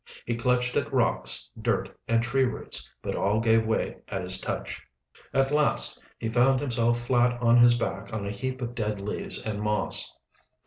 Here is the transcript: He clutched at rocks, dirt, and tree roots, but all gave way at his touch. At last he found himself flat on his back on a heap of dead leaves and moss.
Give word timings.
He 0.25 0.35
clutched 0.35 0.75
at 0.75 0.91
rocks, 0.91 1.51
dirt, 1.61 1.95
and 2.07 2.23
tree 2.23 2.41
roots, 2.43 2.91
but 3.03 3.15
all 3.15 3.39
gave 3.39 3.67
way 3.67 3.97
at 4.07 4.23
his 4.23 4.41
touch. 4.41 4.81
At 5.31 5.51
last 5.51 6.03
he 6.17 6.27
found 6.27 6.59
himself 6.59 6.99
flat 7.01 7.39
on 7.39 7.57
his 7.59 7.77
back 7.77 8.11
on 8.11 8.25
a 8.25 8.31
heap 8.31 8.63
of 8.63 8.73
dead 8.73 8.99
leaves 8.99 9.45
and 9.45 9.61
moss. 9.61 10.11